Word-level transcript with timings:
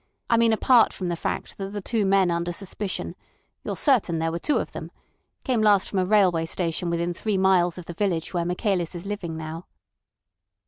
I 0.31 0.37
mean 0.37 0.51
apart 0.51 0.93
from 0.93 1.09
the 1.09 1.15
fact 1.15 1.59
that 1.59 1.67
the 1.69 1.79
two 1.79 2.07
men 2.07 2.31
under 2.31 2.51
suspicion—you're 2.51 3.75
certain 3.75 4.17
there 4.17 4.31
were 4.31 4.39
two 4.39 4.57
of 4.57 4.71
them—came 4.71 5.61
last 5.61 5.87
from 5.87 5.99
a 5.99 6.05
railway 6.05 6.47
station 6.47 6.89
within 6.89 7.13
three 7.13 7.37
miles 7.37 7.77
of 7.77 7.85
the 7.85 7.93
village 7.93 8.33
where 8.33 8.43
Michaelis 8.45 8.95
is 8.95 9.05
living 9.05 9.37
now." 9.37 9.67